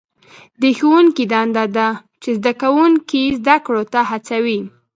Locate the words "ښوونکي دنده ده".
0.77-1.87